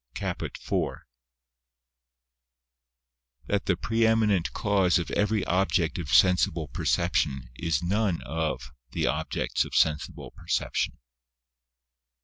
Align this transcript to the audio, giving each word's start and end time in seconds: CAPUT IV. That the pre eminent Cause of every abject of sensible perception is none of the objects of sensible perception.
CAPUT 0.15 0.57
IV. 0.59 0.95
That 3.45 3.67
the 3.67 3.77
pre 3.77 4.07
eminent 4.07 4.51
Cause 4.51 4.97
of 4.97 5.11
every 5.11 5.45
abject 5.45 5.99
of 5.99 6.09
sensible 6.09 6.67
perception 6.69 7.51
is 7.53 7.83
none 7.83 8.23
of 8.23 8.71
the 8.93 9.05
objects 9.05 9.63
of 9.63 9.75
sensible 9.75 10.31
perception. 10.31 10.97